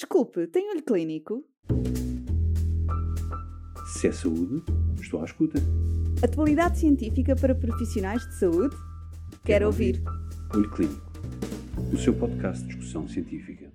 Desculpe, 0.00 0.46
tem 0.46 0.70
olho 0.70 0.82
clínico? 0.82 1.44
Se 3.92 4.08
é 4.08 4.12
saúde, 4.12 4.64
estou 4.98 5.20
à 5.20 5.26
escuta. 5.26 5.60
Atualidade 6.24 6.78
científica 6.78 7.36
para 7.36 7.54
profissionais 7.54 8.26
de 8.26 8.34
saúde? 8.38 8.74
Quero, 8.74 9.42
Quero 9.44 9.66
ouvir. 9.66 10.02
Olho 10.54 10.70
Clínico, 10.70 11.12
o 11.92 11.98
seu 11.98 12.14
podcast 12.14 12.62
de 12.62 12.68
discussão 12.68 13.06
científica. 13.06 13.70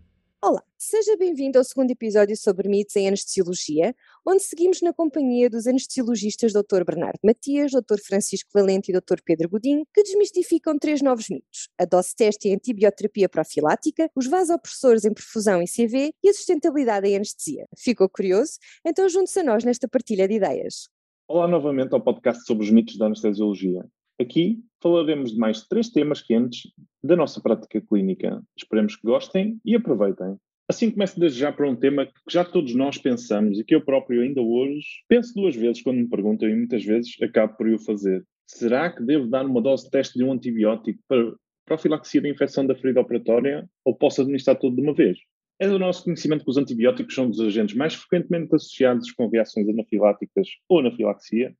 Seja 0.87 1.17
bem-vindo 1.17 1.57
ao 1.57 1.63
segundo 1.63 1.89
episódio 1.89 2.37
sobre 2.37 2.69
mitos 2.69 2.95
em 2.95 3.07
anestesiologia, 3.07 3.95
onde 4.23 4.43
seguimos 4.43 4.83
na 4.83 4.93
companhia 4.93 5.49
dos 5.49 5.65
anestesiologistas 5.65 6.53
Dr. 6.53 6.83
Bernardo 6.85 7.17
Matias, 7.23 7.71
Dr. 7.71 7.97
Francisco 8.05 8.51
Valente 8.53 8.91
e 8.91 8.93
Dr. 8.93 9.19
Pedro 9.25 9.49
Godinho, 9.49 9.83
que 9.91 10.03
desmistificam 10.03 10.77
três 10.77 11.01
novos 11.01 11.27
mitos: 11.27 11.69
a 11.75 11.85
dose 11.85 12.15
teste 12.15 12.47
e 12.47 12.51
a 12.51 12.55
antibioterapia 12.55 13.27
profilática, 13.27 14.11
os 14.15 14.27
vasopressores 14.27 15.05
em 15.05 15.11
perfusão 15.11 15.59
e 15.59 15.65
CV 15.65 16.13
e 16.23 16.29
a 16.29 16.33
sustentabilidade 16.35 17.07
em 17.07 17.15
anestesia. 17.15 17.65
Ficou 17.75 18.07
curioso? 18.07 18.59
Então 18.85 19.09
junte-se 19.09 19.39
a 19.39 19.43
nós 19.43 19.63
nesta 19.63 19.87
partilha 19.87 20.27
de 20.27 20.35
ideias. 20.35 20.87
Olá 21.27 21.47
novamente 21.47 21.95
ao 21.95 22.01
podcast 22.01 22.45
sobre 22.45 22.63
os 22.63 22.69
mitos 22.69 22.95
da 22.95 23.07
anestesiologia. 23.07 23.83
Aqui 24.21 24.63
falaremos 24.83 25.31
de 25.31 25.39
mais 25.39 25.67
três 25.67 25.89
temas 25.89 26.21
quentes 26.21 26.71
da 27.03 27.15
nossa 27.15 27.41
prática 27.41 27.81
clínica. 27.81 28.39
Esperemos 28.55 28.95
que 28.95 29.07
gostem 29.07 29.59
e 29.65 29.75
aproveitem. 29.75 30.37
Assim 30.67 30.89
começo 30.89 31.19
desde 31.19 31.39
já 31.39 31.51
para 31.51 31.69
um 31.69 31.75
tema 31.75 32.07
que 32.07 32.13
já 32.27 32.43
todos 32.43 32.73
nós 32.73 32.97
pensamos 32.97 33.59
e 33.59 33.63
que 33.63 33.75
eu 33.75 33.85
próprio 33.85 34.23
ainda 34.23 34.41
hoje 34.41 35.03
penso 35.07 35.31
duas 35.35 35.55
vezes 35.55 35.83
quando 35.83 35.97
me 35.97 36.09
perguntam 36.09 36.49
e 36.49 36.55
muitas 36.55 36.83
vezes 36.83 37.15
acabo 37.21 37.55
por 37.55 37.67
o 37.67 37.77
fazer. 37.77 38.25
Será 38.47 38.91
que 38.91 39.03
devo 39.03 39.27
dar 39.27 39.45
uma 39.45 39.61
dose 39.61 39.85
de 39.85 39.91
teste 39.91 40.17
de 40.17 40.23
um 40.23 40.31
antibiótico 40.31 40.99
para 41.07 41.35
profilaxia 41.65 42.19
da 42.19 42.29
infecção 42.29 42.65
da 42.65 42.73
ferida 42.73 42.99
operatória 42.99 43.69
ou 43.83 43.95
posso 43.95 44.21
administrar 44.21 44.57
tudo 44.57 44.75
de 44.75 44.81
uma 44.81 44.93
vez? 44.93 45.19
É 45.59 45.67
do 45.67 45.77
nosso 45.77 46.03
conhecimento 46.03 46.43
que 46.43 46.49
os 46.49 46.57
antibióticos 46.57 47.13
são 47.13 47.29
dos 47.29 47.39
agentes 47.39 47.75
mais 47.75 47.93
frequentemente 47.93 48.53
associados 48.55 49.11
com 49.11 49.29
reações 49.29 49.69
anafiláticas 49.69 50.47
ou 50.67 50.79
anafilaxia 50.79 51.55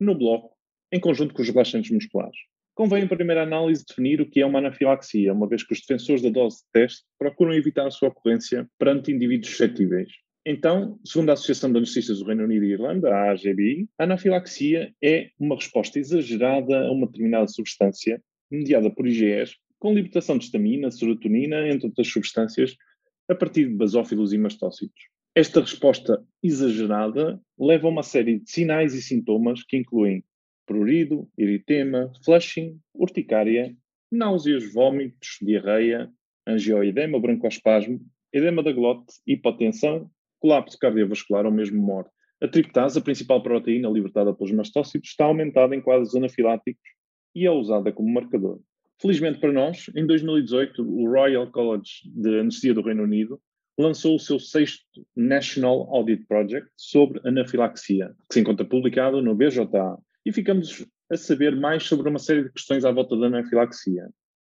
no 0.00 0.16
bloco, 0.16 0.56
em 0.90 0.98
conjunto 0.98 1.34
com 1.34 1.42
os 1.42 1.48
relaxantes 1.48 1.92
musculares. 1.92 2.36
Convém, 2.80 3.04
em 3.04 3.06
primeira 3.06 3.42
análise, 3.42 3.84
definir 3.86 4.22
o 4.22 4.26
que 4.26 4.40
é 4.40 4.46
uma 4.46 4.58
anafilaxia, 4.58 5.34
uma 5.34 5.46
vez 5.46 5.62
que 5.62 5.74
os 5.74 5.80
defensores 5.82 6.22
da 6.22 6.30
dose 6.30 6.60
de 6.60 6.62
teste 6.72 7.04
procuram 7.18 7.52
evitar 7.52 7.86
a 7.86 7.90
sua 7.90 8.08
ocorrência 8.08 8.66
perante 8.78 9.12
indivíduos 9.12 9.50
suscetíveis. 9.50 10.08
Então, 10.46 10.98
segundo 11.04 11.28
a 11.28 11.34
Associação 11.34 11.70
de 11.70 11.76
Anestesistas 11.76 12.20
do 12.20 12.24
Reino 12.24 12.44
Unido 12.44 12.64
e 12.64 12.72
Irlanda, 12.72 13.14
a 13.14 13.32
AGBI, 13.32 13.86
a 13.98 14.04
anafilaxia 14.04 14.94
é 15.04 15.28
uma 15.38 15.56
resposta 15.56 15.98
exagerada 15.98 16.86
a 16.86 16.90
uma 16.90 17.04
determinada 17.06 17.48
substância, 17.48 18.18
mediada 18.50 18.90
por 18.90 19.06
IgEs, 19.06 19.56
com 19.78 19.92
libertação 19.92 20.38
de 20.38 20.46
histamina, 20.46 20.90
serotonina, 20.90 21.68
entre 21.68 21.88
outras 21.88 22.08
substâncias, 22.08 22.74
a 23.28 23.34
partir 23.34 23.68
de 23.68 23.74
basófilos 23.74 24.32
e 24.32 24.38
mastócitos. 24.38 25.02
Esta 25.34 25.60
resposta 25.60 26.24
exagerada 26.42 27.38
leva 27.58 27.88
a 27.88 27.90
uma 27.90 28.02
série 28.02 28.38
de 28.38 28.50
sinais 28.50 28.94
e 28.94 29.02
sintomas 29.02 29.62
que 29.64 29.76
incluem 29.76 30.24
prurido, 30.70 31.28
eritema, 31.36 32.12
flushing, 32.24 32.78
urticária, 32.94 33.76
náuseas, 34.08 34.72
vômitos, 34.72 35.38
diarreia, 35.42 36.08
angioedema, 36.46 37.18
broncoespasmo, 37.18 38.00
edema 38.32 38.62
da 38.62 38.70
glote, 38.70 39.14
hipotensão, 39.26 40.08
colapso 40.38 40.78
cardiovascular 40.78 41.44
ou 41.44 41.50
mesmo 41.50 41.82
morte. 41.82 42.12
A 42.40 42.46
triptase, 42.46 43.00
a 43.00 43.02
principal 43.02 43.42
proteína 43.42 43.88
libertada 43.88 44.32
pelos 44.32 44.52
mastócitos, 44.52 45.10
está 45.10 45.24
aumentada 45.24 45.74
em 45.74 45.80
quadros 45.80 46.14
anafiláticos 46.14 46.88
e 47.34 47.46
é 47.46 47.50
usada 47.50 47.92
como 47.92 48.14
marcador. 48.14 48.60
Felizmente 49.02 49.40
para 49.40 49.50
nós, 49.50 49.90
em 49.96 50.06
2018, 50.06 50.82
o 50.84 51.10
Royal 51.10 51.50
College 51.50 52.08
de 52.14 52.38
Anestesia 52.38 52.74
do 52.74 52.82
Reino 52.82 53.02
Unido 53.02 53.40
lançou 53.76 54.14
o 54.14 54.20
seu 54.20 54.38
sexto 54.38 55.04
National 55.16 55.92
Audit 55.92 56.24
Project 56.26 56.70
sobre 56.76 57.20
anafilaxia, 57.26 58.14
que 58.28 58.34
se 58.34 58.40
encontra 58.40 58.64
publicado 58.64 59.20
no 59.20 59.34
BJA, 59.34 59.98
e 60.24 60.32
ficamos 60.32 60.84
a 61.10 61.16
saber 61.16 61.56
mais 61.56 61.84
sobre 61.84 62.08
uma 62.08 62.18
série 62.18 62.44
de 62.44 62.52
questões 62.52 62.84
à 62.84 62.92
volta 62.92 63.16
da 63.16 63.26
anafilaxia. 63.26 64.08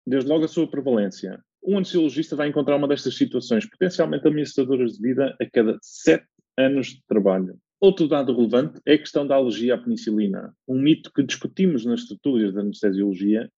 Desde 0.06 0.28
logo 0.28 0.44
a 0.44 0.48
sua 0.48 0.68
prevalência. 0.68 1.38
Um 1.62 1.76
anestesiologista 1.76 2.34
vai 2.34 2.48
encontrar 2.48 2.76
uma 2.76 2.88
destas 2.88 3.16
situações 3.16 3.68
potencialmente 3.68 4.26
ameaçadoras 4.26 4.92
de 4.92 5.02
vida 5.02 5.36
a 5.40 5.46
cada 5.50 5.78
sete 5.82 6.26
anos 6.56 6.88
de 6.88 7.02
trabalho. 7.06 7.58
Outro 7.80 8.08
dado 8.08 8.34
relevante 8.34 8.80
é 8.86 8.94
a 8.94 8.98
questão 8.98 9.26
da 9.26 9.36
alergia 9.36 9.74
à 9.74 9.78
penicilina, 9.78 10.52
um 10.66 10.80
mito 10.80 11.12
que 11.12 11.22
discutimos 11.22 11.84
nas 11.84 12.00
estruturas 12.00 12.52
da 12.52 12.60
anestesiologia, 12.60 13.48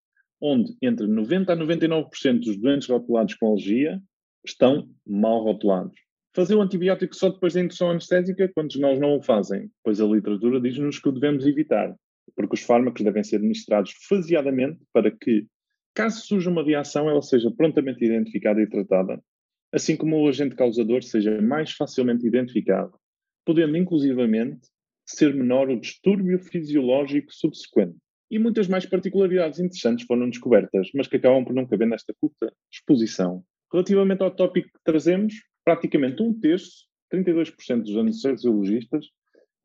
onde 0.41 0.77
entre 0.83 1.07
90% 1.07 1.49
a 1.49 1.57
99% 1.57 2.41
dos 2.41 2.57
doentes 2.59 2.89
rotulados 2.89 3.35
com 3.35 3.47
alergia 3.47 4.01
estão 4.45 4.89
mal 5.07 5.43
rotulados. 5.43 5.95
Fazer 6.33 6.55
o 6.55 6.63
antibiótico 6.63 7.15
só 7.15 7.29
depois 7.29 7.55
da 7.55 7.61
indução 7.61 7.91
anestésica, 7.91 8.51
quantos 8.55 8.79
nós 8.79 9.01
não 9.01 9.17
o 9.17 9.23
fazem? 9.23 9.69
Pois 9.83 10.01
a 10.01 10.07
literatura 10.07 10.61
diz-nos 10.61 11.01
que 11.01 11.09
o 11.09 11.13
devemos 11.13 11.45
evitar, 11.45 11.93
porque 12.37 12.55
os 12.55 12.63
fármacos 12.63 13.03
devem 13.03 13.25
ser 13.25 13.37
administrados 13.37 13.93
faseadamente 14.09 14.81
para 14.93 15.11
que, 15.11 15.47
caso 15.93 16.25
surja 16.25 16.49
uma 16.49 16.63
reação, 16.63 17.11
ela 17.11 17.21
seja 17.21 17.51
prontamente 17.51 18.05
identificada 18.05 18.63
e 18.63 18.69
tratada, 18.69 19.21
assim 19.73 19.97
como 19.97 20.21
o 20.21 20.29
agente 20.29 20.55
causador 20.55 21.03
seja 21.03 21.43
mais 21.43 21.73
facilmente 21.73 22.25
identificado, 22.25 22.93
podendo 23.45 23.77
inclusivamente 23.77 24.69
ser 25.05 25.35
menor 25.35 25.69
o 25.69 25.81
distúrbio 25.81 26.39
fisiológico 26.39 27.33
subsequente. 27.33 27.97
E 28.31 28.39
muitas 28.39 28.69
mais 28.69 28.87
particularidades 28.87 29.59
interessantes 29.59 30.07
foram 30.07 30.31
descobertas, 30.31 30.89
mas 30.95 31.09
que 31.09 31.17
acabam 31.17 31.45
por 31.45 31.53
não 31.53 31.67
caber 31.67 31.89
nesta 31.89 32.15
curta 32.21 32.53
exposição. 32.73 33.43
Relativamente 33.73 34.23
ao 34.23 34.31
tópico 34.31 34.69
que 34.69 34.85
trazemos, 34.85 35.35
praticamente 35.65 36.23
um 36.23 36.33
terço, 36.33 36.87
32% 37.13 37.83
dos 37.83 37.97
anestesiologistas, 37.97 39.07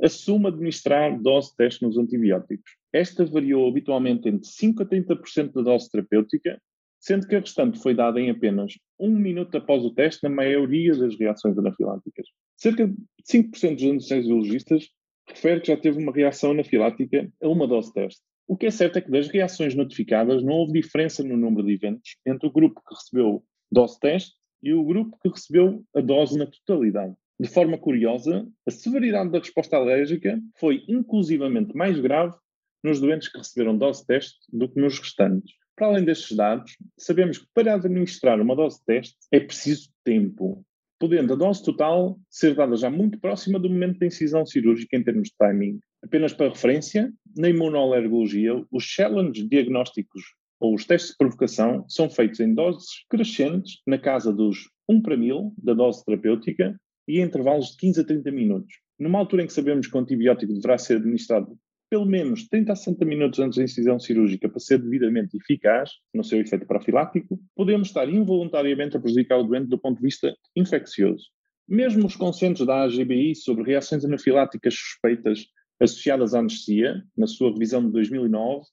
assume 0.01 0.47
administrar 0.47 1.21
dose 1.21 1.55
teste 1.55 1.83
nos 1.83 1.97
antibióticos. 1.97 2.71
Esta 2.91 3.25
variou 3.25 3.67
habitualmente 3.67 4.27
entre 4.27 4.47
5% 4.49 4.81
a 4.81 4.85
30% 4.85 5.53
da 5.53 5.61
dose 5.61 5.89
terapêutica, 5.89 6.61
sendo 6.99 7.27
que 7.27 7.35
a 7.35 7.39
restante 7.39 7.79
foi 7.79 7.93
dada 7.93 8.19
em 8.19 8.29
apenas 8.29 8.73
um 8.99 9.11
minuto 9.11 9.55
após 9.57 9.83
o 9.83 9.93
teste 9.93 10.23
na 10.23 10.29
maioria 10.29 10.95
das 10.95 11.17
reações 11.17 11.57
anafiláticas. 11.57 12.27
Cerca 12.57 12.87
de 12.87 12.95
5% 13.31 13.75
dos 13.75 13.83
anestesiologistas 13.83 14.89
refere 15.27 15.61
que 15.61 15.67
já 15.67 15.77
teve 15.77 16.01
uma 16.01 16.11
reação 16.11 16.51
anafilática 16.51 17.29
a 17.41 17.47
uma 17.47 17.67
dose 17.67 17.93
teste. 17.93 18.21
O 18.47 18.55
que 18.55 18.67
é 18.67 18.71
certo 18.71 18.97
é 18.97 19.01
que 19.01 19.09
das 19.11 19.27
reações 19.27 19.73
notificadas 19.75 20.43
não 20.43 20.53
houve 20.53 20.73
diferença 20.73 21.23
no 21.23 21.35
número 21.35 21.65
de 21.65 21.73
eventos 21.73 22.17
entre 22.25 22.47
o 22.47 22.51
grupo 22.51 22.81
que 22.87 22.93
recebeu 22.93 23.43
dose 23.71 23.99
teste 23.99 24.35
e 24.61 24.73
o 24.73 24.83
grupo 24.83 25.17
que 25.21 25.29
recebeu 25.29 25.83
a 25.95 26.01
dose 26.01 26.37
na 26.37 26.45
totalidade. 26.45 27.15
De 27.39 27.49
forma 27.49 27.77
curiosa, 27.77 28.47
a 28.65 28.71
severidade 28.71 29.31
da 29.31 29.39
resposta 29.39 29.75
alérgica 29.75 30.39
foi 30.57 30.83
inclusivamente 30.87 31.75
mais 31.75 31.99
grave 31.99 32.35
nos 32.83 32.99
doentes 32.99 33.27
que 33.27 33.37
receberam 33.37 33.77
dose 33.77 34.05
teste 34.05 34.39
do 34.51 34.69
que 34.69 34.79
nos 34.79 34.99
restantes. 34.99 35.53
Para 35.75 35.87
além 35.87 36.05
destes 36.05 36.37
dados, 36.37 36.77
sabemos 36.97 37.37
que 37.37 37.47
para 37.53 37.73
administrar 37.73 38.39
uma 38.39 38.55
dose 38.55 38.79
teste 38.85 39.17
é 39.31 39.39
preciso 39.39 39.89
tempo, 40.03 40.65
podendo 40.97 41.33
a 41.33 41.35
dose 41.35 41.63
total 41.63 42.17
ser 42.29 42.55
dada 42.55 42.77
já 42.77 42.89
muito 42.89 43.19
próxima 43.19 43.59
do 43.59 43.69
momento 43.69 43.99
da 43.99 44.05
incisão 44.05 44.45
cirúrgica 44.45 44.95
em 44.95 45.03
termos 45.03 45.29
de 45.29 45.35
timing. 45.37 45.79
Apenas 46.01 46.31
para 46.31 46.49
referência, 46.49 47.11
na 47.35 47.49
imunoalergologia, 47.49 48.63
os 48.71 48.83
challenge 48.83 49.43
diagnósticos 49.45 50.23
ou 50.59 50.73
os 50.73 50.85
testes 50.85 51.11
de 51.11 51.17
provocação 51.17 51.85
são 51.87 52.09
feitos 52.09 52.39
em 52.39 52.53
doses 52.53 52.87
crescentes, 53.09 53.81
na 53.85 53.97
casa 53.97 54.31
dos 54.31 54.69
1 54.87 55.01
para 55.01 55.17
1000 55.17 55.53
da 55.57 55.73
dose 55.73 56.03
terapêutica 56.05 56.79
e 57.07 57.19
em 57.19 57.23
intervalos 57.23 57.71
de 57.71 57.77
15 57.77 58.01
a 58.01 58.03
30 58.03 58.31
minutos. 58.31 58.75
Numa 58.99 59.19
altura 59.19 59.43
em 59.43 59.47
que 59.47 59.53
sabemos 59.53 59.87
que 59.87 59.95
o 59.95 59.99
antibiótico 59.99 60.53
deverá 60.53 60.77
ser 60.77 60.97
administrado 60.97 61.57
pelo 61.89 62.05
menos 62.05 62.47
30 62.47 62.73
a 62.73 62.75
60 62.75 63.05
minutos 63.05 63.39
antes 63.39 63.57
da 63.57 63.63
incisão 63.63 63.99
cirúrgica 63.99 64.49
para 64.49 64.59
ser 64.59 64.79
devidamente 64.79 65.37
eficaz 65.37 65.91
no 66.13 66.23
seu 66.23 66.41
efeito 66.41 66.65
profilático, 66.65 67.39
podemos 67.55 67.87
estar 67.87 68.09
involuntariamente 68.09 68.97
a 68.97 68.99
prejudicar 68.99 69.39
o 69.39 69.43
doente 69.43 69.67
do 69.67 69.77
ponto 69.77 69.97
de 69.97 70.01
vista 70.01 70.35
infeccioso. 70.55 71.25
Mesmo 71.67 72.05
os 72.05 72.15
consensos 72.15 72.65
da 72.65 72.83
AGBI 72.83 73.35
sobre 73.35 73.63
reações 73.63 74.03
anafiláticas 74.03 74.73
suspeitas 74.75 75.45
associadas 75.79 76.33
à 76.33 76.39
anestesia, 76.39 77.03
na 77.17 77.27
sua 77.27 77.51
revisão 77.51 77.85
de 77.85 77.91
2009, 77.91 78.65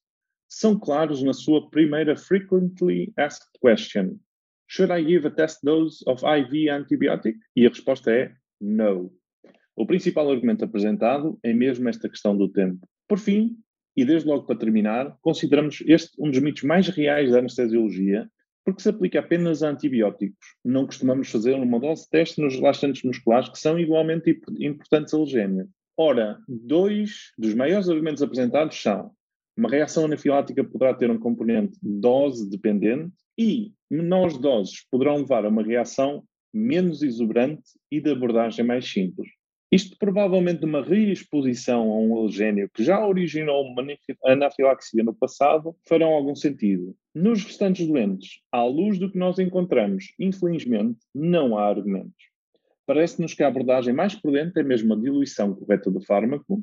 são 0.53 0.79
claros 0.79 1.23
na 1.23 1.33
sua 1.33 1.71
primeira 1.71 2.15
frequently 2.15 3.11
asked 3.17 3.49
question. 3.63 4.19
Should 4.69 4.93
I 4.93 5.03
give 5.03 5.27
a 5.27 5.31
test 5.31 5.61
dose 5.65 6.05
of 6.07 6.23
IV 6.23 6.69
antibiotic? 6.69 7.39
E 7.57 7.65
a 7.65 7.71
resposta 7.71 8.13
é 8.13 8.35
no. 8.61 9.11
O 9.75 9.87
principal 9.87 10.31
argumento 10.31 10.63
apresentado 10.63 11.39
é 11.43 11.55
mesmo 11.55 11.89
esta 11.89 12.07
questão 12.07 12.37
do 12.37 12.49
tempo. 12.49 12.87
Por 13.09 13.19
fim, 13.19 13.57
e 13.97 14.05
desde 14.05 14.29
logo 14.29 14.45
para 14.45 14.59
terminar, 14.59 15.17
consideramos 15.23 15.83
este 15.87 16.13
um 16.19 16.31
dos 16.31 16.41
mitos 16.41 16.65
mais 16.65 16.87
reais 16.89 17.31
da 17.31 17.39
anestesiologia, 17.39 18.29
porque 18.63 18.83
se 18.83 18.91
aplica 18.91 19.21
apenas 19.21 19.63
a 19.63 19.71
antibióticos. 19.71 20.47
Não 20.63 20.85
costumamos 20.85 21.31
fazer 21.31 21.55
uma 21.55 21.81
dose 21.81 22.05
de 22.05 22.11
teste 22.11 22.43
nos 22.43 22.57
relaxantes 22.57 23.03
musculares, 23.03 23.49
que 23.49 23.59
são 23.59 23.79
igualmente 23.79 24.39
importantes 24.61 25.15
alergénios. 25.15 25.67
Ora, 25.97 26.39
dois 26.47 27.33
dos 27.39 27.55
maiores 27.55 27.89
argumentos 27.89 28.23
apresentados 28.23 28.81
são 28.81 29.13
uma 29.57 29.69
reação 29.69 30.05
anafilática 30.05 30.65
poderá 30.65 30.95
ter 30.95 31.11
um 31.11 31.19
componente 31.19 31.79
dose 31.83 32.49
dependente 32.49 33.13
e 33.39 33.73
menores 33.91 34.39
doses 34.39 34.87
poderão 34.91 35.19
levar 35.19 35.45
a 35.45 35.49
uma 35.49 35.63
reação 35.63 36.25
menos 36.53 37.03
exuberante 37.03 37.63
e 37.91 38.01
de 38.01 38.11
abordagem 38.11 38.65
mais 38.65 38.91
simples. 38.91 39.29
Isto 39.71 39.97
provavelmente 39.99 40.67
uma 40.67 40.83
reexposição 40.83 41.91
a 41.91 41.99
um 41.99 42.15
alergénio 42.19 42.69
que 42.75 42.85
já 42.85 43.07
originou 43.07 43.65
uma 43.65 43.83
anafilaxia 44.27 45.03
no 45.03 45.15
passado 45.15 45.75
farão 45.89 46.11
algum 46.13 46.35
sentido. 46.35 46.95
Nos 47.15 47.43
restantes 47.43 47.87
doentes, 47.87 48.43
à 48.53 48.63
luz 48.65 48.99
do 48.99 49.11
que 49.11 49.17
nós 49.17 49.39
encontramos, 49.39 50.13
infelizmente, 50.19 51.01
não 51.15 51.57
há 51.57 51.67
argumentos. 51.67 52.31
Parece-nos 52.85 53.33
que 53.33 53.43
a 53.43 53.49
abordagem 53.49 53.95
mais 53.95 54.15
prudente 54.15 54.61
é 54.61 54.63
mesmo 54.63 54.93
a 54.93 54.97
diluição 54.97 55.55
correta 55.55 55.91
do 55.91 56.03
fármaco, 56.03 56.63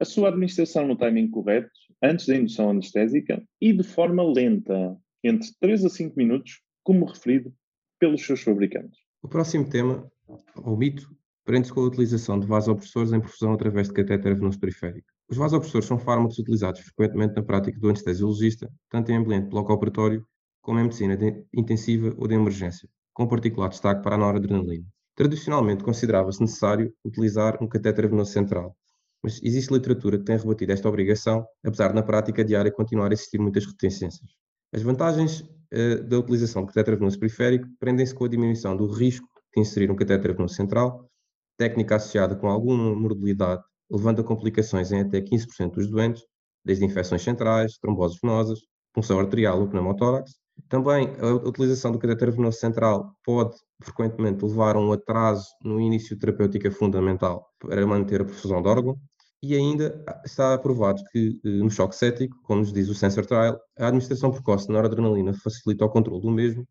a 0.00 0.04
sua 0.06 0.28
administração 0.28 0.86
no 0.86 0.96
timing 0.96 1.28
correto, 1.28 1.70
antes 2.02 2.26
da 2.26 2.36
indução 2.36 2.70
anestésica 2.70 3.42
e 3.60 3.72
de 3.72 3.82
forma 3.82 4.22
lenta, 4.22 4.96
entre 5.22 5.48
3 5.60 5.84
a 5.84 5.88
5 5.88 6.16
minutos, 6.16 6.62
como 6.82 7.04
referido 7.04 7.52
pelos 7.98 8.24
seus 8.24 8.42
fabricantes. 8.42 8.98
O 9.22 9.28
próximo 9.28 9.68
tema, 9.68 10.10
o 10.56 10.76
mito, 10.76 11.10
prende-se 11.44 11.72
com 11.72 11.80
a 11.80 11.86
utilização 11.86 12.38
de 12.38 12.46
vasopressores 12.46 13.12
em 13.12 13.20
perfusão 13.20 13.52
através 13.52 13.88
de 13.88 13.94
catéter 13.94 14.34
venoso 14.34 14.60
periférico. 14.60 15.08
Os 15.28 15.36
vasopressores 15.36 15.86
são 15.86 15.98
fármacos 15.98 16.38
utilizados 16.38 16.80
frequentemente 16.80 17.34
na 17.34 17.42
prática 17.42 17.78
do 17.78 17.88
anestesiologista, 17.88 18.70
tanto 18.88 19.10
em 19.10 19.16
ambiente 19.16 19.48
bloco-operatório 19.48 20.26
como 20.62 20.78
em 20.78 20.84
medicina 20.84 21.18
intensiva 21.52 22.14
ou 22.16 22.28
de 22.28 22.34
emergência, 22.34 22.88
com 23.12 23.26
particular 23.26 23.68
destaque 23.68 24.02
para 24.02 24.14
a 24.14 24.18
noradrenalina. 24.18 24.86
Tradicionalmente 25.14 25.82
considerava-se 25.82 26.40
necessário 26.40 26.94
utilizar 27.04 27.62
um 27.62 27.66
catéter 27.66 28.08
venoso 28.08 28.30
central, 28.30 28.76
mas 29.22 29.40
existe 29.42 29.72
literatura 29.72 30.18
que 30.18 30.24
tem 30.24 30.36
rebatido 30.36 30.72
esta 30.72 30.88
obrigação, 30.88 31.46
apesar 31.64 31.88
de 31.88 31.94
na 31.94 32.02
prática 32.02 32.44
diária 32.44 32.70
continuar 32.70 33.10
a 33.10 33.12
existir 33.12 33.38
muitas 33.38 33.66
reticências. 33.66 34.30
As 34.72 34.82
vantagens 34.82 35.40
uh, 35.40 36.02
da 36.04 36.18
utilização 36.18 36.62
de 36.62 36.68
catéter 36.68 36.96
venoso 36.96 37.18
periférico 37.18 37.66
prendem-se 37.78 38.14
com 38.14 38.24
a 38.24 38.28
diminuição 38.28 38.76
do 38.76 38.86
risco 38.86 39.26
de 39.54 39.60
inserir 39.60 39.90
um 39.90 39.96
catéter 39.96 40.34
venoso 40.34 40.54
central, 40.54 41.08
técnica 41.56 41.96
associada 41.96 42.36
com 42.36 42.48
alguma 42.48 42.94
morbilidade, 42.94 43.62
levando 43.90 44.20
a 44.20 44.24
complicações 44.24 44.92
em 44.92 45.00
até 45.00 45.20
15% 45.20 45.72
dos 45.72 45.90
doentes, 45.90 46.22
desde 46.64 46.84
infecções 46.84 47.22
centrais, 47.22 47.78
tromboses 47.78 48.18
venosas, 48.22 48.60
punção 48.92 49.18
arterial 49.18 49.60
ou 49.60 49.68
pneumotórax, 49.68 50.32
também 50.68 51.14
a 51.20 51.34
utilização 51.48 51.92
do 51.92 51.98
catéter 51.98 52.30
venoso 52.32 52.58
central 52.58 53.14
pode 53.24 53.56
frequentemente 53.82 54.44
levar 54.44 54.76
a 54.76 54.80
um 54.80 54.92
atraso 54.92 55.46
no 55.62 55.80
início 55.80 56.18
terapêutica 56.18 56.70
fundamental 56.70 57.46
para 57.58 57.86
manter 57.86 58.20
a 58.20 58.24
perfusão 58.24 58.62
de 58.62 58.68
órgão. 58.68 58.96
E 59.42 59.54
ainda 59.54 60.04
está 60.24 60.54
aprovado 60.54 61.00
que 61.12 61.40
eh, 61.44 61.48
no 61.48 61.70
choque 61.70 61.94
cético, 61.94 62.36
como 62.42 62.60
nos 62.60 62.72
diz 62.72 62.88
o 62.88 62.94
Sensor 62.94 63.24
Trial, 63.24 63.60
a 63.78 63.86
administração 63.86 64.32
precoce 64.32 64.66
de 64.66 64.72
noradrenalina 64.72 65.32
facilita 65.32 65.84
o 65.84 65.88
controle 65.88 66.22
do 66.22 66.30
mesmo 66.30 66.66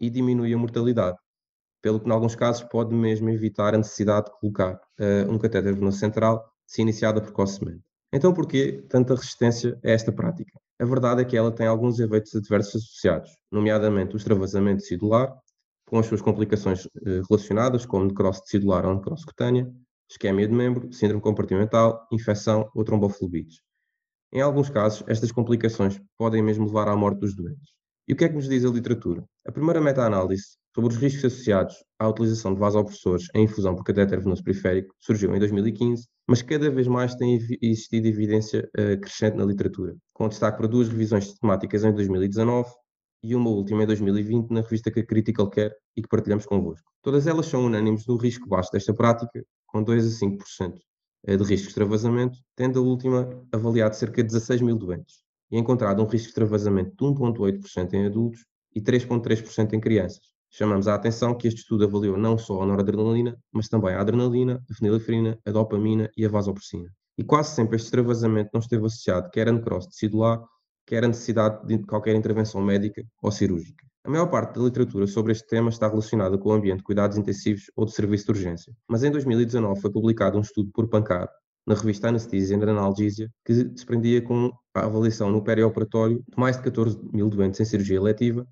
e 0.00 0.10
diminui 0.10 0.52
a 0.52 0.58
mortalidade, 0.58 1.16
pelo 1.82 2.00
que, 2.00 2.08
em 2.08 2.12
alguns 2.12 2.34
casos, 2.34 2.62
pode 2.64 2.94
mesmo 2.94 3.30
evitar 3.30 3.74
a 3.74 3.78
necessidade 3.78 4.26
de 4.26 4.32
colocar 4.40 4.74
uh, 4.74 5.30
um 5.30 5.38
catéter 5.38 5.74
venoso 5.74 5.98
central 5.98 6.44
se 6.66 6.82
iniciada 6.82 7.20
precocemente. 7.20 7.82
Então, 8.12 8.34
por 8.34 8.46
que 8.48 8.82
tanta 8.88 9.14
resistência 9.14 9.78
a 9.84 9.90
esta 9.90 10.12
prática? 10.12 10.52
A 10.80 10.84
verdade 10.86 11.20
é 11.20 11.24
que 11.26 11.36
ela 11.36 11.52
tem 11.52 11.66
alguns 11.66 12.00
efeitos 12.00 12.34
adversos 12.34 12.82
associados, 12.82 13.30
nomeadamente 13.52 14.14
o 14.14 14.16
extravasamento 14.16 14.82
cedular, 14.82 15.30
com 15.84 15.98
as 15.98 16.06
suas 16.06 16.22
complicações 16.22 16.88
eh, 17.04 17.20
relacionadas, 17.28 17.84
como 17.84 18.06
necrose 18.06 18.40
cedular 18.46 18.86
ou 18.86 18.94
necrose 18.94 19.26
cutânea, 19.26 19.70
isquemia 20.10 20.48
de 20.48 20.54
membro, 20.54 20.90
síndrome 20.90 21.20
compartimental, 21.20 22.08
infecção 22.10 22.70
ou 22.74 22.82
tromboflebites. 22.82 23.60
Em 24.32 24.40
alguns 24.40 24.70
casos, 24.70 25.04
estas 25.06 25.30
complicações 25.30 26.00
podem 26.16 26.42
mesmo 26.42 26.64
levar 26.64 26.88
à 26.88 26.96
morte 26.96 27.20
dos 27.20 27.36
doentes. 27.36 27.74
E 28.08 28.14
o 28.14 28.16
que 28.16 28.24
é 28.24 28.28
que 28.30 28.34
nos 28.36 28.48
diz 28.48 28.64
a 28.64 28.70
literatura? 28.70 29.22
A 29.46 29.52
primeira 29.52 29.82
meta-análise 29.82 30.56
sobre 30.74 30.92
os 30.92 30.96
riscos 30.96 31.24
associados 31.24 31.74
à 31.98 32.08
utilização 32.08 32.54
de 32.54 32.60
vasopressores 32.60 33.26
em 33.34 33.44
infusão 33.44 33.74
por 33.74 33.84
catéter 33.84 34.20
venoso 34.20 34.42
periférico 34.42 34.94
surgiu 35.00 35.34
em 35.34 35.38
2015, 35.38 36.06
mas 36.28 36.42
cada 36.42 36.70
vez 36.70 36.86
mais 36.86 37.14
tem 37.14 37.38
existido 37.60 38.06
evidência 38.06 38.68
uh, 38.78 39.00
crescente 39.00 39.36
na 39.36 39.44
literatura, 39.44 39.96
com 40.12 40.28
destaque 40.28 40.58
para 40.58 40.68
duas 40.68 40.88
revisões 40.88 41.24
sistemáticas 41.24 41.84
em 41.84 41.92
2019 41.92 42.70
e 43.22 43.34
uma 43.34 43.50
última 43.50 43.82
em 43.82 43.86
2020 43.86 44.50
na 44.50 44.60
revista 44.60 44.90
Critical 44.90 45.50
Care 45.50 45.74
e 45.96 46.02
que 46.02 46.08
partilhamos 46.08 46.46
convosco. 46.46 46.90
Todas 47.02 47.26
elas 47.26 47.46
são 47.46 47.66
unânimes 47.66 48.06
no 48.06 48.16
risco 48.16 48.48
baixo 48.48 48.70
desta 48.72 48.94
prática, 48.94 49.44
com 49.66 49.82
2 49.82 50.06
a 50.06 50.26
5% 50.26 50.74
eh, 51.26 51.36
de 51.36 51.44
risco 51.44 51.64
de 51.64 51.68
extravasamento, 51.68 52.38
tendo 52.56 52.78
a 52.78 52.82
última 52.82 53.28
avaliado 53.52 53.94
cerca 53.96 54.22
de 54.22 54.28
16 54.28 54.62
mil 54.62 54.76
doentes 54.76 55.16
e 55.50 55.58
encontrado 55.58 56.02
um 56.02 56.06
risco 56.06 56.26
de 56.26 56.30
extravasamento 56.30 56.90
de 56.90 57.04
1,8% 57.04 57.92
em 57.94 58.06
adultos 58.06 58.46
e 58.74 58.80
3,3% 58.80 59.72
em 59.74 59.80
crianças. 59.80 60.30
Chamamos 60.52 60.88
a 60.88 60.94
atenção 60.96 61.36
que 61.36 61.46
este 61.46 61.60
estudo 61.60 61.84
avaliou 61.84 62.16
não 62.16 62.36
só 62.36 62.60
a 62.60 62.66
noradrenalina, 62.66 63.38
mas 63.52 63.68
também 63.68 63.94
a 63.94 64.00
adrenalina, 64.00 64.60
a 64.68 64.74
fenilefrina, 64.74 65.38
a 65.46 65.50
dopamina 65.52 66.10
e 66.16 66.26
a 66.26 66.28
vasopressina. 66.28 66.90
E 67.16 67.22
quase 67.22 67.54
sempre 67.54 67.76
este 67.76 67.84
extravasamento 67.84 68.50
não 68.52 68.60
esteve 68.60 68.84
associado 68.84 69.30
quer 69.30 69.48
a 69.48 69.52
necrose 69.52 69.88
tecidular, 69.88 70.42
quer 70.84 71.04
a 71.04 71.08
necessidade 71.08 71.64
de 71.66 71.86
qualquer 71.86 72.16
intervenção 72.16 72.60
médica 72.60 73.04
ou 73.22 73.30
cirúrgica. 73.30 73.86
A 74.04 74.10
maior 74.10 74.26
parte 74.26 74.58
da 74.58 74.64
literatura 74.64 75.06
sobre 75.06 75.30
este 75.30 75.46
tema 75.46 75.70
está 75.70 75.86
relacionada 75.86 76.36
com 76.36 76.48
o 76.48 76.52
ambiente 76.52 76.78
de 76.78 76.84
cuidados 76.84 77.16
intensivos 77.16 77.70
ou 77.76 77.84
de 77.84 77.92
serviço 77.92 78.24
de 78.24 78.30
urgência, 78.32 78.74
mas 78.88 79.04
em 79.04 79.10
2019 79.10 79.80
foi 79.80 79.92
publicado 79.92 80.36
um 80.36 80.40
estudo 80.40 80.70
por 80.72 80.88
Pancar, 80.88 81.28
na 81.64 81.74
revista 81.74 82.08
Anesthesia 82.08 82.56
and 82.56 82.62
Analgesia, 82.62 83.30
que 83.44 83.54
se 83.54 83.64
desprendia 83.64 84.20
com 84.20 84.50
a 84.74 84.86
avaliação 84.86 85.30
no 85.30 85.44
perioperatório 85.44 86.16
de 86.16 86.36
mais 86.36 86.56
de 86.56 86.62
14 86.64 86.98
mil 87.12 87.28
doentes 87.28 87.60
em 87.60 87.64
cirurgia 87.64 87.98
eletiva 87.98 88.44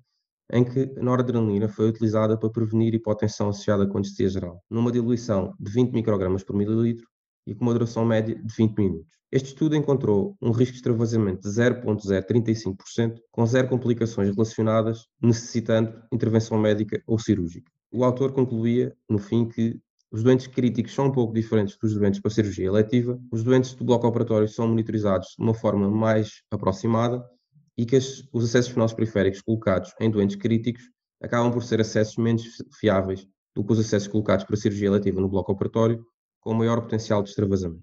em 0.51 0.63
que 0.63 0.93
a 0.97 1.03
noradrenalina 1.03 1.67
foi 1.67 1.89
utilizada 1.89 2.37
para 2.37 2.49
prevenir 2.49 2.93
hipotensão 2.93 3.49
associada 3.49 3.87
com 3.87 3.97
anestesia 3.97 4.29
geral, 4.29 4.63
numa 4.69 4.91
diluição 4.91 5.53
de 5.59 5.71
20 5.71 5.91
microgramas 5.91 6.43
por 6.43 6.55
mililitro 6.55 7.05
e 7.45 7.53
com 7.53 7.65
uma 7.65 7.73
duração 7.73 8.05
média 8.05 8.35
de 8.35 8.55
20 8.55 8.77
minutos. 8.77 9.19
Este 9.31 9.49
estudo 9.49 9.75
encontrou 9.75 10.35
um 10.41 10.51
risco 10.51 10.73
de 10.73 10.79
extravasamento 10.79 11.41
de 11.41 11.49
0,035%, 11.49 13.19
com 13.31 13.45
zero 13.45 13.67
complicações 13.67 14.29
relacionadas, 14.29 15.05
necessitando 15.21 15.93
intervenção 16.11 16.57
médica 16.57 17.01
ou 17.05 17.19
cirúrgica. 17.19 17.71
O 17.91 18.03
autor 18.03 18.31
concluía, 18.31 18.95
no 19.07 19.19
fim, 19.19 19.47
que 19.47 19.79
os 20.11 20.23
doentes 20.23 20.47
críticos 20.47 20.93
são 20.93 21.05
um 21.05 21.11
pouco 21.11 21.33
diferentes 21.33 21.77
dos 21.77 21.93
doentes 21.93 22.19
para 22.19 22.31
cirurgia 22.31 22.65
eletiva. 22.65 23.19
Os 23.31 23.43
doentes 23.43 23.75
do 23.75 23.83
bloco 23.83 24.07
operatório 24.07 24.47
são 24.47 24.67
monitorizados 24.67 25.35
de 25.37 25.43
uma 25.43 25.53
forma 25.53 25.87
mais 25.89 26.41
aproximada 26.51 27.23
e 27.79 27.85
que 27.85 27.95
as, 27.95 28.27
os 28.33 28.43
acessos 28.43 28.73
fenosos 28.73 28.93
periféricos 28.93 29.41
colocados 29.41 29.93
em 30.01 30.11
doentes 30.11 30.35
críticos 30.35 30.83
acabam 31.23 31.49
por 31.49 31.63
ser 31.63 31.79
acessos 31.79 32.17
menos 32.17 32.43
fiáveis 32.77 33.25
do 33.55 33.63
que 33.63 33.71
os 33.71 33.79
acessos 33.79 34.09
colocados 34.09 34.43
para 34.43 34.57
cirurgia 34.57 34.89
eletiva 34.89 35.21
no 35.21 35.29
bloco 35.29 35.53
operatório, 35.53 36.05
com 36.41 36.53
maior 36.53 36.81
potencial 36.81 37.23
de 37.23 37.29
extravasamento. 37.29 37.81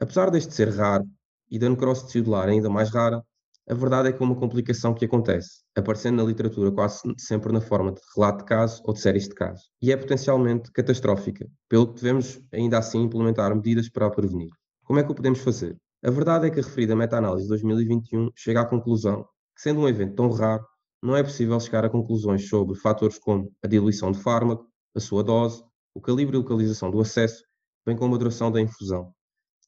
Apesar 0.00 0.28
deste 0.30 0.52
ser 0.52 0.70
raro 0.70 1.04
e 1.48 1.56
da 1.56 1.68
necrose 1.68 2.06
tecidular 2.06 2.48
ainda 2.48 2.68
mais 2.68 2.90
rara, 2.90 3.22
a 3.70 3.74
verdade 3.74 4.08
é 4.08 4.12
que 4.12 4.20
é 4.20 4.26
uma 4.26 4.34
complicação 4.34 4.92
que 4.92 5.04
acontece, 5.04 5.62
aparecendo 5.76 6.16
na 6.16 6.24
literatura 6.24 6.72
quase 6.72 7.00
sempre 7.16 7.52
na 7.52 7.60
forma 7.60 7.92
de 7.92 8.00
relato 8.16 8.38
de 8.38 8.44
caso 8.44 8.82
ou 8.86 8.92
de 8.92 9.00
séries 9.00 9.28
de 9.28 9.36
casos, 9.36 9.70
e 9.80 9.92
é 9.92 9.96
potencialmente 9.96 10.72
catastrófica, 10.72 11.46
pelo 11.68 11.86
que 11.86 12.02
devemos 12.02 12.40
ainda 12.52 12.78
assim 12.78 13.02
implementar 13.02 13.54
medidas 13.54 13.88
para 13.88 14.06
a 14.06 14.10
prevenir. 14.10 14.50
Como 14.82 14.98
é 14.98 15.04
que 15.04 15.12
o 15.12 15.14
podemos 15.14 15.38
fazer? 15.38 15.76
A 16.04 16.10
verdade 16.10 16.46
é 16.46 16.50
que 16.50 16.60
a 16.60 16.62
referida 16.62 16.94
meta-análise 16.94 17.44
de 17.44 17.48
2021 17.48 18.30
chega 18.36 18.60
à 18.60 18.64
conclusão 18.64 19.24
que, 19.56 19.62
sendo 19.62 19.80
um 19.80 19.88
evento 19.88 20.14
tão 20.14 20.30
raro, 20.30 20.64
não 21.02 21.16
é 21.16 21.24
possível 21.24 21.58
chegar 21.58 21.84
a 21.84 21.90
conclusões 21.90 22.48
sobre 22.48 22.78
fatores 22.78 23.18
como 23.18 23.52
a 23.62 23.66
diluição 23.66 24.12
de 24.12 24.20
fármaco, 24.20 24.64
a 24.94 25.00
sua 25.00 25.24
dose, 25.24 25.60
o 25.92 26.00
calibre 26.00 26.36
e 26.36 26.38
localização 26.38 26.88
do 26.88 27.00
acesso, 27.00 27.42
bem 27.84 27.96
como 27.96 28.14
a 28.14 28.18
duração 28.18 28.52
da 28.52 28.60
infusão, 28.60 29.12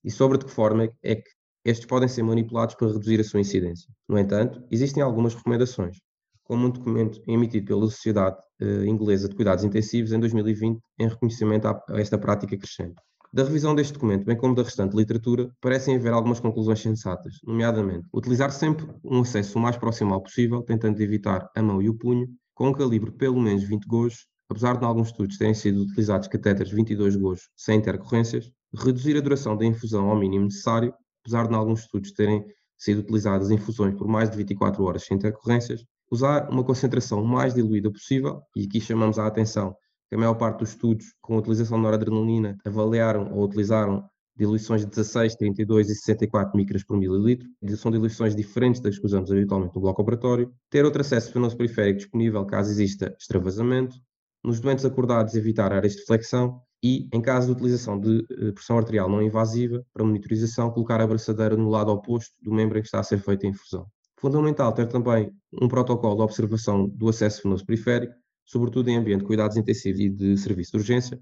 e 0.04 0.10
sobre 0.10 0.38
de 0.38 0.44
que 0.44 0.52
forma 0.52 0.88
é 1.02 1.16
que 1.16 1.30
estes 1.64 1.86
podem 1.86 2.08
ser 2.08 2.22
manipulados 2.22 2.76
para 2.76 2.86
reduzir 2.86 3.18
a 3.18 3.24
sua 3.24 3.40
incidência. 3.40 3.92
No 4.08 4.16
entanto, 4.16 4.64
existem 4.70 5.02
algumas 5.02 5.34
recomendações, 5.34 5.98
como 6.44 6.66
um 6.66 6.70
documento 6.70 7.20
emitido 7.26 7.66
pela 7.66 7.82
Sociedade 7.82 8.38
eh, 8.60 8.86
Inglesa 8.86 9.28
de 9.28 9.34
Cuidados 9.34 9.64
Intensivos 9.64 10.12
em 10.12 10.20
2020, 10.20 10.80
em 11.00 11.08
reconhecimento 11.08 11.66
a 11.66 11.82
esta 11.94 12.16
prática 12.16 12.56
crescente. 12.56 13.02
Da 13.32 13.44
revisão 13.44 13.76
deste 13.76 13.92
documento, 13.92 14.24
bem 14.24 14.36
como 14.36 14.56
da 14.56 14.64
restante 14.64 14.96
literatura, 14.96 15.54
parecem 15.60 15.94
haver 15.94 16.12
algumas 16.12 16.40
conclusões 16.40 16.80
sensatas, 16.80 17.38
nomeadamente 17.44 18.08
utilizar 18.12 18.50
sempre 18.50 18.88
um 19.04 19.20
acesso 19.20 19.56
o 19.56 19.62
mais 19.62 19.76
próximo 19.76 20.20
possível, 20.20 20.62
tentando 20.62 21.00
evitar 21.00 21.48
a 21.54 21.62
mão 21.62 21.80
e 21.80 21.88
o 21.88 21.94
punho, 21.94 22.28
com 22.52 22.70
um 22.70 22.72
calibre 22.72 23.12
pelo 23.12 23.40
menos 23.40 23.62
20 23.62 23.86
gojos, 23.86 24.26
apesar 24.48 24.76
de 24.76 24.84
em 24.84 24.88
alguns 24.88 25.10
estudos 25.10 25.38
terem 25.38 25.54
sido 25.54 25.82
utilizados 25.82 26.26
catéteres 26.26 26.72
22 26.72 27.14
gojos 27.14 27.48
sem 27.56 27.78
intercorrências, 27.78 28.50
reduzir 28.74 29.16
a 29.16 29.20
duração 29.20 29.56
da 29.56 29.64
infusão 29.64 30.10
ao 30.10 30.18
mínimo 30.18 30.46
necessário, 30.46 30.92
apesar 31.22 31.46
de 31.46 31.54
em 31.54 31.56
alguns 31.56 31.82
estudos 31.82 32.10
terem 32.10 32.44
sido 32.76 32.98
utilizadas 32.98 33.52
infusões 33.52 33.94
por 33.94 34.08
mais 34.08 34.28
de 34.28 34.36
24 34.38 34.82
horas 34.82 35.04
sem 35.04 35.16
intercorrências, 35.16 35.84
usar 36.10 36.50
uma 36.50 36.64
concentração 36.64 37.24
mais 37.24 37.54
diluída 37.54 37.92
possível, 37.92 38.42
e 38.56 38.64
aqui 38.64 38.80
chamamos 38.80 39.20
a 39.20 39.26
atenção 39.28 39.76
que 40.10 40.16
a 40.16 40.18
maior 40.18 40.34
parte 40.34 40.58
dos 40.58 40.70
estudos 40.70 41.14
com 41.20 41.36
a 41.36 41.38
utilização 41.38 41.78
de 41.78 41.84
noradrenalina 41.84 42.58
avaliaram 42.66 43.32
ou 43.32 43.44
utilizaram 43.44 44.04
diluições 44.36 44.80
de 44.80 44.88
16, 44.88 45.36
32 45.36 45.88
e 45.88 45.94
64 45.94 46.56
micras 46.56 46.82
por 46.82 46.98
mililitro. 46.98 47.48
São 47.76 47.92
diluições 47.92 48.34
diferentes 48.34 48.80
das 48.80 48.98
que 48.98 49.06
usamos 49.06 49.30
habitualmente 49.30 49.74
no 49.74 49.80
bloco 49.80 50.02
operatório. 50.02 50.52
Ter 50.68 50.84
outro 50.84 51.02
acesso 51.02 51.32
venoso 51.32 51.56
periférico 51.56 51.98
disponível 51.98 52.44
caso 52.44 52.72
exista 52.72 53.14
extravasamento. 53.18 53.96
nos 54.42 54.58
doentes 54.58 54.84
acordados 54.84 55.34
evitar 55.34 55.72
áreas 55.72 55.94
de 55.94 56.04
flexão 56.04 56.60
e, 56.82 57.08
em 57.12 57.20
caso 57.20 57.48
de 57.48 57.52
utilização 57.52 58.00
de 58.00 58.26
eh, 58.30 58.52
pressão 58.52 58.78
arterial 58.78 59.08
não 59.08 59.22
invasiva, 59.22 59.84
para 59.92 60.02
monitorização, 60.02 60.70
colocar 60.70 60.98
a 61.00 61.06
braçadeira 61.06 61.54
no 61.54 61.68
lado 61.68 61.92
oposto 61.92 62.34
do 62.42 62.50
membro 62.50 62.78
em 62.78 62.80
que 62.80 62.86
está 62.86 63.00
a 63.00 63.02
ser 63.02 63.18
feita 63.18 63.46
a 63.46 63.50
infusão. 63.50 63.86
Fundamental 64.18 64.72
ter 64.72 64.86
também 64.86 65.30
um 65.60 65.68
protocolo 65.68 66.16
de 66.16 66.22
observação 66.22 66.88
do 66.88 67.10
acesso 67.10 67.42
venoso 67.42 67.66
periférico, 67.66 68.14
sobretudo 68.50 68.88
em 68.88 68.96
ambiente 68.96 69.20
de 69.20 69.26
cuidados 69.26 69.56
intensivos 69.56 70.00
e 70.00 70.08
de 70.08 70.36
serviço 70.36 70.72
de 70.72 70.78
urgência, 70.78 71.20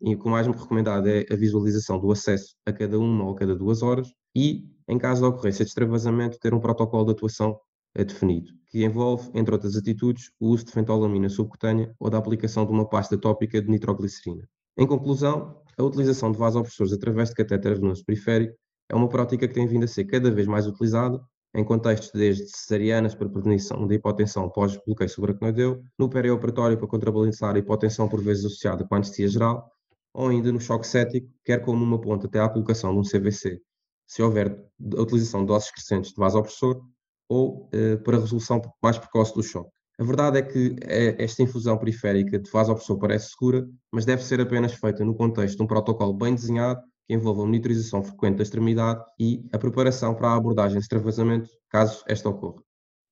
e 0.00 0.14
o 0.14 0.18
que 0.18 0.28
mais 0.30 0.46
recomendado 0.46 1.06
é 1.08 1.26
a 1.30 1.36
visualização 1.36 2.00
do 2.00 2.10
acesso 2.10 2.56
a 2.64 2.72
cada 2.72 2.98
uma 2.98 3.24
ou 3.24 3.32
a 3.32 3.36
cada 3.36 3.54
duas 3.54 3.82
horas 3.82 4.10
e, 4.34 4.64
em 4.88 4.96
caso 4.96 5.20
de 5.20 5.26
ocorrência 5.28 5.62
de 5.62 5.68
extravasamento, 5.68 6.38
ter 6.38 6.54
um 6.54 6.58
protocolo 6.58 7.04
de 7.04 7.12
atuação 7.12 7.60
eh, 7.94 8.02
definido, 8.02 8.50
que 8.70 8.82
envolve, 8.82 9.30
entre 9.34 9.54
outras 9.54 9.76
atitudes, 9.76 10.30
o 10.40 10.48
uso 10.48 10.64
de 10.64 10.72
fentolamina 10.72 11.28
subcutânea 11.28 11.94
ou 12.00 12.08
da 12.08 12.16
aplicação 12.16 12.64
de 12.64 12.72
uma 12.72 12.88
pasta 12.88 13.18
tópica 13.18 13.60
de 13.60 13.68
nitroglicerina. 13.68 14.48
Em 14.78 14.86
conclusão, 14.86 15.60
a 15.76 15.82
utilização 15.82 16.32
de 16.32 16.38
vasopressores 16.38 16.94
através 16.94 17.28
de 17.28 17.34
catéter 17.34 17.78
venoso 17.78 18.02
periférico 18.06 18.56
é 18.88 18.94
uma 18.94 19.08
prática 19.08 19.46
que 19.46 19.52
tem 19.52 19.66
vindo 19.66 19.84
a 19.84 19.88
ser 19.88 20.04
cada 20.04 20.30
vez 20.30 20.46
mais 20.46 20.66
utilizada 20.66 21.20
em 21.54 21.64
contextos 21.64 22.10
desde 22.12 22.46
cesarianas 22.48 23.14
para 23.14 23.28
prevenção 23.28 23.86
da 23.86 23.94
hipotensão 23.94 24.48
pós-bloqueio 24.48 25.10
subaracnoideu, 25.10 25.82
no 25.98 26.08
perioperatório 26.08 26.78
para 26.78 26.86
contrabalançar 26.86 27.54
a 27.54 27.58
hipotensão 27.58 28.08
por 28.08 28.22
vezes 28.22 28.44
associada 28.44 28.84
com 28.84 28.94
anestesia 28.94 29.28
geral, 29.28 29.70
ou 30.14 30.28
ainda 30.28 30.52
no 30.52 30.60
choque 30.60 30.86
cético, 30.86 31.28
quer 31.44 31.60
como 31.64 31.80
numa 31.80 32.00
ponta 32.00 32.26
até 32.26 32.40
à 32.40 32.48
colocação 32.48 32.92
de 32.92 32.98
um 32.98 33.02
CVC, 33.02 33.60
se 34.06 34.22
houver 34.22 34.58
a 34.96 35.02
utilização 35.02 35.40
de 35.40 35.46
doses 35.46 35.70
crescentes 35.70 36.10
de 36.10 36.16
vasopressor 36.16 36.82
ou 37.28 37.68
eh, 37.72 37.96
para 37.96 38.16
a 38.16 38.20
resolução 38.20 38.60
mais 38.82 38.98
precoce 38.98 39.34
do 39.34 39.42
choque. 39.42 39.70
A 39.98 40.04
verdade 40.04 40.38
é 40.38 40.42
que 40.42 40.76
eh, 40.82 41.14
esta 41.18 41.42
infusão 41.42 41.78
periférica 41.78 42.38
de 42.38 42.50
vasopressor 42.50 42.98
parece 42.98 43.30
segura, 43.30 43.68
mas 43.92 44.04
deve 44.04 44.24
ser 44.24 44.40
apenas 44.40 44.72
feita 44.74 45.04
no 45.04 45.14
contexto 45.14 45.58
de 45.58 45.62
um 45.62 45.66
protocolo 45.66 46.12
bem 46.12 46.34
desenhado 46.34 46.80
que 47.10 47.14
envolva 47.14 47.44
monitorização 47.44 48.04
frequente 48.04 48.36
da 48.36 48.44
extremidade 48.44 49.04
e 49.18 49.44
a 49.52 49.58
preparação 49.58 50.14
para 50.14 50.28
a 50.28 50.36
abordagem 50.36 50.78
de 50.78 50.84
extravasamento, 50.84 51.50
caso 51.68 52.04
esta 52.06 52.28
ocorra. 52.28 52.62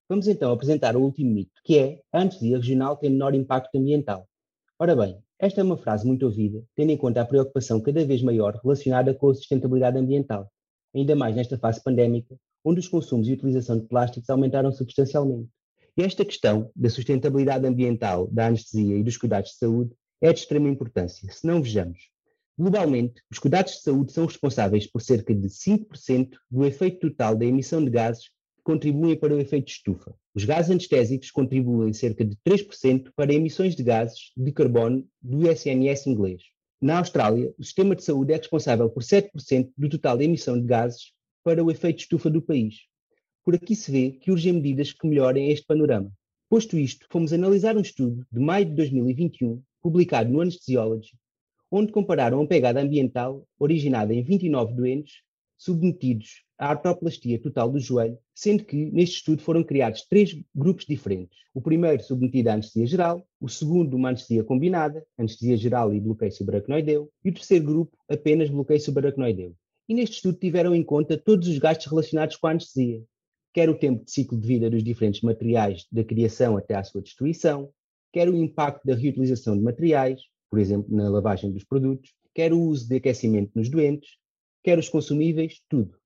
Vamos 0.08 0.28
então 0.28 0.52
apresentar 0.52 0.96
o 0.96 1.02
último 1.02 1.34
mito, 1.34 1.60
que 1.64 1.76
é 1.76 2.00
a 2.12 2.20
anestesia 2.20 2.58
regional 2.58 2.96
tem 2.96 3.10
menor 3.10 3.34
impacto 3.34 3.76
ambiental. 3.76 4.28
Ora 4.78 4.94
bem, 4.94 5.18
esta 5.36 5.60
é 5.62 5.64
uma 5.64 5.76
frase 5.76 6.06
muito 6.06 6.24
ouvida, 6.24 6.62
tendo 6.76 6.92
em 6.92 6.96
conta 6.96 7.22
a 7.22 7.24
preocupação 7.24 7.80
cada 7.80 8.06
vez 8.06 8.22
maior 8.22 8.54
relacionada 8.62 9.12
com 9.12 9.30
a 9.30 9.34
sustentabilidade 9.34 9.98
ambiental, 9.98 10.48
ainda 10.94 11.16
mais 11.16 11.34
nesta 11.34 11.58
fase 11.58 11.82
pandémica, 11.82 12.36
onde 12.64 12.78
os 12.78 12.86
consumos 12.86 13.26
e 13.26 13.32
utilização 13.32 13.80
de 13.80 13.86
plásticos 13.88 14.30
aumentaram 14.30 14.70
substancialmente. 14.70 15.48
E 15.96 16.04
esta 16.04 16.24
questão 16.24 16.70
da 16.76 16.88
sustentabilidade 16.88 17.66
ambiental, 17.66 18.28
da 18.28 18.46
anestesia 18.46 18.96
e 18.96 19.02
dos 19.02 19.16
cuidados 19.16 19.50
de 19.50 19.56
saúde 19.56 19.90
é 20.20 20.32
de 20.32 20.38
extrema 20.38 20.68
importância. 20.68 21.28
Se 21.32 21.44
não 21.44 21.60
vejamos, 21.60 21.98
Globalmente, 22.58 23.22
os 23.30 23.38
cuidados 23.38 23.74
de 23.74 23.82
saúde 23.82 24.10
são 24.10 24.26
responsáveis 24.26 24.84
por 24.84 25.00
cerca 25.00 25.32
de 25.32 25.46
5% 25.46 26.30
do 26.50 26.64
efeito 26.64 27.08
total 27.08 27.36
da 27.36 27.46
emissão 27.46 27.84
de 27.84 27.88
gases 27.88 28.24
que 28.24 28.64
contribuem 28.64 29.16
para 29.16 29.32
o 29.32 29.38
efeito 29.38 29.68
estufa. 29.68 30.12
Os 30.34 30.44
gases 30.44 30.72
anestésicos 30.72 31.30
contribuem 31.30 31.92
cerca 31.92 32.24
de 32.24 32.34
3% 32.44 33.12
para 33.14 33.32
emissões 33.32 33.76
de 33.76 33.84
gases 33.84 34.32
de 34.36 34.50
carbono 34.50 35.06
do 35.22 35.48
SNS 35.48 36.08
inglês. 36.08 36.42
Na 36.82 36.98
Austrália, 36.98 37.54
o 37.56 37.62
sistema 37.62 37.94
de 37.94 38.02
saúde 38.02 38.32
é 38.32 38.36
responsável 38.36 38.90
por 38.90 39.04
7% 39.04 39.70
do 39.76 39.88
total 39.88 40.18
da 40.18 40.24
emissão 40.24 40.60
de 40.60 40.66
gases 40.66 41.12
para 41.44 41.62
o 41.62 41.70
efeito 41.70 42.00
estufa 42.00 42.28
do 42.28 42.42
país. 42.42 42.74
Por 43.44 43.54
aqui 43.54 43.76
se 43.76 43.92
vê 43.92 44.10
que 44.10 44.32
urgem 44.32 44.54
medidas 44.54 44.92
que 44.92 45.06
melhorem 45.06 45.52
este 45.52 45.64
panorama. 45.64 46.10
Posto 46.50 46.76
isto, 46.76 47.06
fomos 47.08 47.32
analisar 47.32 47.76
um 47.76 47.82
estudo 47.82 48.26
de 48.32 48.40
maio 48.40 48.66
de 48.66 48.74
2021, 48.74 49.62
publicado 49.80 50.28
no 50.32 50.40
Anesthesiology, 50.40 51.12
onde 51.70 51.92
compararam 51.92 52.42
a 52.42 52.46
pegada 52.46 52.80
ambiental 52.80 53.46
originada 53.58 54.14
em 54.14 54.22
29 54.22 54.74
doentes 54.74 55.22
submetidos 55.58 56.44
à 56.56 56.70
artroplastia 56.70 57.40
total 57.40 57.70
do 57.70 57.80
joelho, 57.80 58.18
sendo 58.34 58.64
que 58.64 58.90
neste 58.90 59.16
estudo 59.16 59.42
foram 59.42 59.62
criados 59.62 60.02
três 60.02 60.36
grupos 60.54 60.86
diferentes. 60.86 61.38
O 61.52 61.60
primeiro 61.60 62.02
submetido 62.02 62.50
à 62.50 62.54
anestesia 62.54 62.86
geral, 62.86 63.26
o 63.40 63.48
segundo 63.48 63.94
uma 63.94 64.08
anestesia 64.08 64.44
combinada, 64.44 65.04
anestesia 65.18 65.56
geral 65.56 65.92
e 65.92 66.00
bloqueio 66.00 66.32
subaracnoideu, 66.32 67.10
e 67.24 67.30
o 67.30 67.34
terceiro 67.34 67.64
grupo 67.64 67.98
apenas 68.08 68.48
bloqueio 68.48 68.80
subaracnoideu. 68.80 69.54
E 69.88 69.94
neste 69.94 70.16
estudo 70.16 70.38
tiveram 70.38 70.74
em 70.74 70.82
conta 70.82 71.18
todos 71.18 71.48
os 71.48 71.58
gastos 71.58 71.86
relacionados 71.86 72.36
com 72.36 72.46
a 72.46 72.50
anestesia, 72.52 73.02
quer 73.52 73.68
o 73.68 73.78
tempo 73.78 74.04
de 74.04 74.10
ciclo 74.10 74.38
de 74.38 74.46
vida 74.46 74.70
dos 74.70 74.84
diferentes 74.84 75.22
materiais 75.22 75.86
da 75.90 76.04
criação 76.04 76.56
até 76.56 76.74
à 76.74 76.84
sua 76.84 77.02
destruição, 77.02 77.70
quer 78.12 78.28
o 78.28 78.36
impacto 78.36 78.86
da 78.86 78.94
reutilização 78.94 79.56
de 79.56 79.62
materiais, 79.62 80.20
por 80.50 80.58
exemplo, 80.58 80.94
na 80.94 81.08
lavagem 81.08 81.52
dos 81.52 81.64
produtos, 81.64 82.12
quer 82.34 82.52
o 82.52 82.60
uso 82.60 82.88
de 82.88 82.96
aquecimento 82.96 83.52
nos 83.54 83.68
doentes, 83.68 84.10
quer 84.62 84.78
os 84.78 84.88
consumíveis, 84.88 85.60
tudo. 85.68 85.96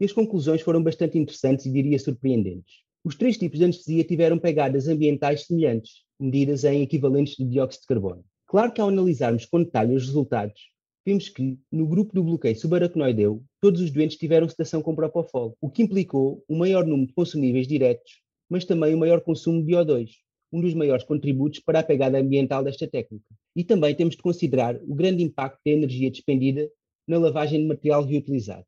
E 0.00 0.04
as 0.04 0.12
conclusões 0.12 0.60
foram 0.60 0.82
bastante 0.82 1.18
interessantes 1.18 1.66
e 1.66 1.70
diria 1.70 1.98
surpreendentes. 1.98 2.82
Os 3.04 3.14
três 3.14 3.36
tipos 3.36 3.58
de 3.58 3.64
anestesia 3.64 4.02
tiveram 4.02 4.38
pegadas 4.38 4.88
ambientais 4.88 5.46
semelhantes, 5.46 6.04
medidas 6.18 6.64
em 6.64 6.82
equivalentes 6.82 7.36
de 7.36 7.44
dióxido 7.44 7.82
de 7.82 7.86
carbono. 7.86 8.24
Claro 8.46 8.72
que 8.72 8.80
ao 8.80 8.88
analisarmos 8.88 9.44
com 9.46 9.62
detalhe 9.62 9.94
os 9.94 10.06
resultados, 10.06 10.60
vimos 11.04 11.28
que, 11.28 11.58
no 11.70 11.86
grupo 11.86 12.14
do 12.14 12.24
bloqueio 12.24 12.56
subaracnoideu, 12.56 13.42
todos 13.60 13.80
os 13.80 13.90
doentes 13.90 14.16
tiveram 14.16 14.48
sedação 14.48 14.80
com 14.80 14.94
propofol, 14.94 15.56
o 15.60 15.68
que 15.68 15.82
implicou 15.82 16.42
um 16.48 16.56
maior 16.56 16.86
número 16.86 17.08
de 17.08 17.14
consumíveis 17.14 17.68
diretos, 17.68 18.22
mas 18.48 18.64
também 18.64 18.94
um 18.94 18.98
maior 18.98 19.20
consumo 19.20 19.62
de 19.62 19.72
O2, 19.72 20.10
um 20.52 20.60
dos 20.60 20.72
maiores 20.72 21.04
contributos 21.04 21.60
para 21.60 21.80
a 21.80 21.84
pegada 21.84 22.18
ambiental 22.18 22.64
desta 22.64 22.88
técnica. 22.88 23.26
E 23.54 23.62
também 23.62 23.94
temos 23.94 24.16
de 24.16 24.22
considerar 24.22 24.76
o 24.82 24.94
grande 24.94 25.22
impacto 25.22 25.60
da 25.64 25.72
energia 25.72 26.10
despendida 26.10 26.68
na 27.06 27.18
lavagem 27.18 27.60
de 27.60 27.66
material 27.66 28.04
reutilizado, 28.04 28.66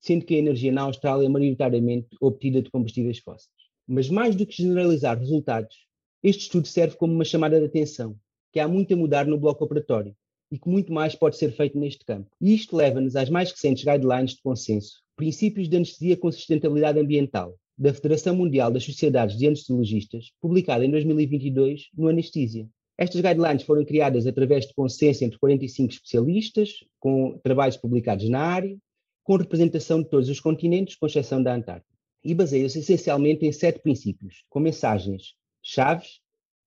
sendo 0.00 0.24
que 0.24 0.34
a 0.34 0.38
energia 0.38 0.72
na 0.72 0.82
Austrália 0.82 1.26
é 1.26 1.28
maioritariamente 1.28 2.08
obtida 2.20 2.60
de 2.60 2.70
combustíveis 2.70 3.18
fósseis. 3.18 3.52
Mas 3.86 4.08
mais 4.08 4.34
do 4.34 4.46
que 4.46 4.62
generalizar 4.62 5.18
resultados, 5.18 5.76
este 6.22 6.42
estudo 6.42 6.66
serve 6.66 6.96
como 6.96 7.12
uma 7.12 7.24
chamada 7.24 7.58
de 7.60 7.66
atenção, 7.66 8.16
que 8.52 8.58
há 8.58 8.66
muito 8.66 8.94
a 8.94 8.96
mudar 8.96 9.26
no 9.26 9.38
bloco 9.38 9.64
operatório 9.64 10.16
e 10.50 10.58
que 10.58 10.68
muito 10.68 10.92
mais 10.92 11.14
pode 11.14 11.36
ser 11.36 11.52
feito 11.52 11.78
neste 11.78 12.04
campo. 12.04 12.30
E 12.40 12.54
isto 12.54 12.76
leva-nos 12.76 13.16
às 13.16 13.28
mais 13.28 13.50
recentes 13.50 13.84
guidelines 13.84 14.34
de 14.34 14.42
consenso, 14.42 15.02
princípios 15.16 15.68
de 15.68 15.76
anestesia 15.76 16.16
com 16.16 16.30
sustentabilidade 16.30 16.98
ambiental, 16.98 17.58
da 17.76 17.92
Federação 17.92 18.36
Mundial 18.36 18.70
das 18.70 18.84
Sociedades 18.84 19.36
de 19.36 19.46
Anestesiologistas, 19.46 20.32
publicada 20.40 20.84
em 20.84 20.90
2022 20.90 21.88
no 21.92 22.08
Anestésia. 22.08 22.68
Estas 22.96 23.20
guidelines 23.20 23.64
foram 23.64 23.84
criadas 23.84 24.24
através 24.24 24.66
de 24.66 24.74
consenso 24.74 25.24
entre 25.24 25.38
45 25.38 25.92
especialistas, 25.92 26.84
com 27.00 27.36
trabalhos 27.42 27.76
publicados 27.76 28.28
na 28.28 28.38
área, 28.38 28.78
com 29.24 29.36
representação 29.36 30.00
de 30.00 30.08
todos 30.08 30.28
os 30.28 30.38
continentes, 30.38 30.94
com 30.94 31.06
exceção 31.06 31.42
da 31.42 31.54
Antártida. 31.54 31.92
E 32.22 32.32
baseiam-se 32.32 32.78
essencialmente 32.78 33.44
em 33.44 33.50
sete 33.50 33.80
princípios, 33.80 34.44
com 34.48 34.60
mensagens 34.60 35.34
chaves 35.60 36.20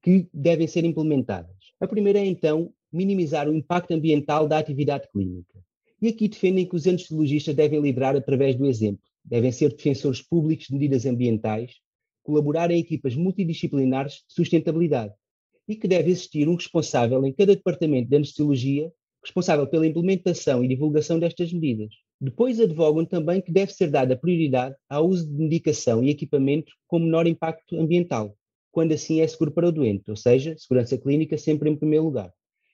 que 0.03 0.27
devem 0.33 0.67
ser 0.67 0.83
implementadas. 0.83 1.55
A 1.79 1.87
primeira 1.87 2.19
é, 2.19 2.25
então, 2.25 2.73
minimizar 2.91 3.47
o 3.47 3.53
impacto 3.53 3.91
ambiental 3.93 4.47
da 4.47 4.57
atividade 4.57 5.07
clínica. 5.11 5.57
E 6.01 6.09
aqui 6.09 6.27
defendem 6.27 6.67
que 6.67 6.75
os 6.75 6.85
anestesiologistas 6.85 7.55
devem 7.55 7.79
liderar 7.79 8.15
através 8.15 8.55
do 8.55 8.65
exemplo, 8.65 9.01
devem 9.23 9.51
ser 9.51 9.69
defensores 9.69 10.21
públicos 10.21 10.67
de 10.67 10.73
medidas 10.73 11.05
ambientais, 11.05 11.75
colaborar 12.21 12.69
em 12.69 12.79
equipas 12.79 13.15
multidisciplinares 13.15 14.25
de 14.27 14.33
sustentabilidade 14.33 15.13
e 15.67 15.75
que 15.75 15.87
deve 15.87 16.11
existir 16.11 16.47
um 16.47 16.55
responsável 16.55 17.25
em 17.25 17.33
cada 17.33 17.55
departamento 17.55 18.09
de 18.09 18.15
anestesiologia 18.15 18.91
responsável 19.23 19.67
pela 19.67 19.85
implementação 19.85 20.63
e 20.63 20.67
divulgação 20.67 21.19
destas 21.19 21.51
medidas. 21.51 21.93
Depois 22.19 22.59
advogam 22.59 23.05
também 23.05 23.41
que 23.41 23.51
deve 23.51 23.73
ser 23.73 23.91
dada 23.91 24.15
prioridade 24.15 24.75
ao 24.89 25.07
uso 25.07 25.27
de 25.27 25.33
medicação 25.33 26.03
e 26.03 26.09
equipamento 26.09 26.71
com 26.87 26.99
menor 26.99 27.27
impacto 27.27 27.75
ambiental, 27.79 28.35
quando 28.71 28.93
assim 28.93 29.19
é 29.19 29.27
seguro 29.27 29.51
para 29.51 29.67
o 29.67 29.71
doente, 29.71 30.09
ou 30.09 30.15
seja, 30.15 30.55
segurança 30.57 30.97
clínica 30.97 31.37
sempre 31.37 31.69
em 31.69 31.75
primeiro 31.75 32.05
lugar. 32.05 32.31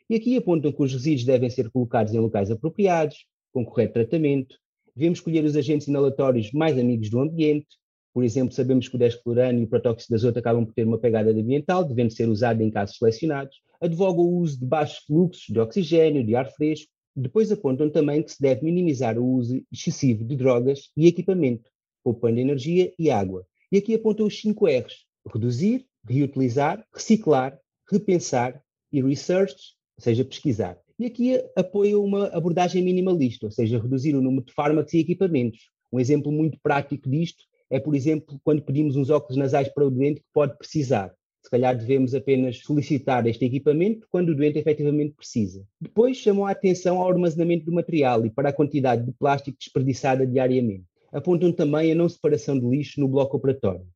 E 0.09 0.15
aqui 0.15 0.37
apontam 0.37 0.71
que 0.71 0.83
os 0.83 0.93
resíduos 0.93 1.25
devem 1.25 1.49
ser 1.49 1.71
colocados 1.71 2.13
em 2.13 2.19
locais 2.19 2.51
apropriados, 2.51 3.25
com 3.51 3.65
correto 3.65 3.93
tratamento, 3.93 4.55
Devemos 4.95 5.19
escolher 5.19 5.43
os 5.43 5.55
agentes 5.55 5.87
inalatórios 5.87 6.51
mais 6.51 6.77
amigos 6.77 7.09
do 7.09 7.19
ambiente. 7.19 7.67
Por 8.13 8.23
exemplo, 8.23 8.53
sabemos 8.53 8.87
que 8.87 8.95
o 8.95 8.99
desflurano 8.99 9.59
e 9.59 9.63
o 9.63 9.67
protóxido 9.67 10.09
de 10.09 10.15
azoto 10.15 10.37
acabam 10.37 10.63
por 10.63 10.73
ter 10.75 10.85
uma 10.85 10.99
pegada 10.99 11.31
ambiental, 11.31 11.83
devendo 11.83 12.11
ser 12.11 12.29
usado 12.29 12.61
em 12.61 12.69
casos 12.69 12.97
selecionados. 12.97 13.61
Advoga 13.81 14.21
o 14.21 14.37
uso 14.37 14.59
de 14.59 14.65
baixos 14.65 15.03
fluxos 15.05 15.45
de 15.49 15.59
oxigênio, 15.59 16.23
de 16.23 16.35
ar 16.35 16.51
fresco. 16.51 16.91
Depois 17.15 17.51
apontam 17.51 17.89
também 17.89 18.21
que 18.21 18.31
se 18.31 18.41
deve 18.41 18.63
minimizar 18.63 19.17
o 19.17 19.25
uso 19.25 19.59
excessivo 19.71 20.23
de 20.23 20.35
drogas 20.35 20.91
e 20.95 21.07
equipamento, 21.07 21.71
poupando 22.03 22.39
energia 22.39 22.93
e 22.99 23.09
água. 23.09 23.45
E 23.71 23.77
aqui 23.77 23.95
apontam 23.95 24.27
os 24.27 24.39
5 24.39 24.67
R's: 24.67 25.05
reduzir, 25.33 25.85
reutilizar, 26.07 26.85
reciclar, 26.93 27.57
repensar 27.91 28.61
e 28.91 29.01
research, 29.01 29.73
ou 29.97 30.03
seja, 30.03 30.23
pesquisar. 30.23 30.77
E 30.99 31.07
aqui 31.07 31.43
apoia 31.55 31.97
uma 31.97 32.27
abordagem 32.27 32.83
minimalista, 32.83 33.47
ou 33.47 33.51
seja, 33.51 33.81
reduzir 33.81 34.15
o 34.15 34.21
número 34.21 34.45
de 34.45 34.53
fármacos 34.53 34.93
e 34.93 34.99
equipamentos. 34.99 35.71
Um 35.91 35.99
exemplo 35.99 36.31
muito 36.31 36.59
prático 36.61 37.09
disto 37.09 37.43
é, 37.73 37.79
por 37.79 37.95
exemplo, 37.95 38.39
quando 38.43 38.61
pedimos 38.61 38.95
uns 38.95 39.09
óculos 39.09 39.35
nasais 39.35 39.67
para 39.67 39.83
o 39.83 39.89
doente 39.89 40.19
que 40.19 40.27
pode 40.31 40.55
precisar. 40.59 41.11
Se 41.41 41.49
calhar 41.49 41.75
devemos 41.75 42.13
apenas 42.13 42.59
solicitar 42.59 43.25
este 43.25 43.45
equipamento 43.45 44.05
quando 44.11 44.29
o 44.29 44.35
doente 44.35 44.59
efetivamente 44.59 45.15
precisa. 45.15 45.65
Depois 45.81 46.17
chamam 46.17 46.45
a 46.45 46.51
atenção 46.51 46.99
ao 46.99 47.09
armazenamento 47.09 47.65
do 47.65 47.73
material 47.73 48.27
e 48.27 48.29
para 48.29 48.49
a 48.49 48.53
quantidade 48.53 49.03
de 49.03 49.11
plástico 49.13 49.57
desperdiçada 49.57 50.25
diariamente. 50.27 50.85
Apontam 51.11 51.51
também 51.51 51.91
a 51.91 51.95
não 51.95 52.07
separação 52.07 52.59
de 52.59 52.67
lixo 52.67 53.01
no 53.01 53.07
bloco 53.07 53.37
operatório 53.37 53.87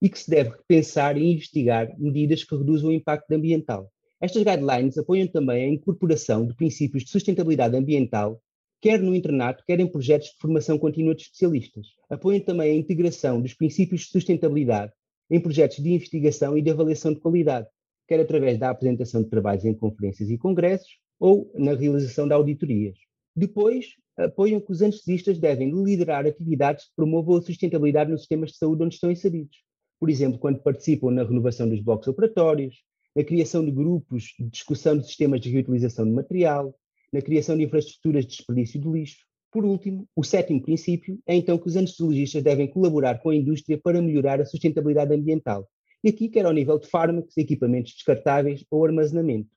e 0.00 0.08
que 0.08 0.18
se 0.18 0.30
deve 0.30 0.48
repensar 0.48 1.18
e 1.18 1.30
investigar 1.30 1.94
medidas 1.98 2.42
que 2.42 2.56
reduzam 2.56 2.88
o 2.88 2.94
impacto 2.94 3.30
ambiental. 3.30 3.92
Estas 4.22 4.42
guidelines 4.42 4.96
apoiam 4.96 5.28
também 5.28 5.64
a 5.64 5.68
incorporação 5.68 6.46
de 6.46 6.54
princípios 6.54 7.04
de 7.04 7.10
sustentabilidade 7.10 7.76
ambiental, 7.76 8.40
quer 8.80 9.00
no 9.00 9.14
internato, 9.14 9.64
quer 9.66 9.80
em 9.80 9.86
projetos 9.86 10.28
de 10.28 10.38
formação 10.40 10.78
contínua 10.78 11.14
de 11.14 11.22
especialistas. 11.22 11.86
Apoiam 12.08 12.40
também 12.40 12.70
a 12.70 12.74
integração 12.74 13.40
dos 13.40 13.54
princípios 13.54 14.02
de 14.02 14.08
sustentabilidade 14.08 14.92
em 15.30 15.40
projetos 15.40 15.78
de 15.78 15.90
investigação 15.90 16.56
e 16.56 16.62
de 16.62 16.70
avaliação 16.70 17.12
de 17.12 17.20
qualidade, 17.20 17.66
quer 18.06 18.20
através 18.20 18.58
da 18.58 18.70
apresentação 18.70 19.22
de 19.22 19.28
trabalhos 19.28 19.64
em 19.64 19.74
conferências 19.74 20.30
e 20.30 20.38
congressos 20.38 20.88
ou 21.20 21.52
na 21.54 21.74
realização 21.74 22.26
de 22.26 22.32
auditorias. 22.32 22.96
Depois, 23.36 23.86
apoiam 24.16 24.60
que 24.60 24.72
os 24.72 24.82
anestesistas 24.82 25.38
devem 25.38 25.70
liderar 25.70 26.26
atividades 26.26 26.86
que 26.86 26.92
promovam 26.96 27.36
a 27.36 27.42
sustentabilidade 27.42 28.10
nos 28.10 28.20
sistemas 28.20 28.52
de 28.52 28.56
saúde 28.56 28.82
onde 28.82 28.94
estão 28.94 29.10
inseridos. 29.10 29.56
Por 30.00 30.08
exemplo, 30.08 30.38
quando 30.38 30.62
participam 30.62 31.10
na 31.10 31.24
renovação 31.24 31.68
dos 31.68 31.80
blocos 31.80 32.08
operatórios, 32.08 32.76
na 33.14 33.24
criação 33.24 33.64
de 33.64 33.70
grupos 33.70 34.34
de 34.38 34.48
discussão 34.48 34.96
de 34.96 35.06
sistemas 35.06 35.40
de 35.40 35.50
reutilização 35.50 36.04
de 36.04 36.12
material, 36.12 36.74
na 37.12 37.20
criação 37.20 37.56
de 37.56 37.64
infraestruturas 37.64 38.24
de 38.24 38.36
desperdício 38.36 38.80
de 38.80 38.88
lixo. 38.88 39.18
Por 39.50 39.64
último, 39.64 40.06
o 40.14 40.22
sétimo 40.22 40.60
princípio 40.60 41.18
é 41.26 41.34
então 41.34 41.56
que 41.56 41.66
os 41.66 41.76
anestesiologistas 41.76 42.42
devem 42.42 42.66
colaborar 42.66 43.20
com 43.20 43.30
a 43.30 43.34
indústria 43.36 43.78
para 43.82 44.00
melhorar 44.02 44.40
a 44.40 44.44
sustentabilidade 44.44 45.14
ambiental, 45.14 45.66
e 46.04 46.10
aqui 46.10 46.28
quer 46.28 46.44
ao 46.44 46.52
nível 46.52 46.78
de 46.78 46.88
fármacos, 46.88 47.36
equipamentos 47.36 47.92
descartáveis 47.94 48.64
ou 48.70 48.84
armazenamento. 48.84 49.48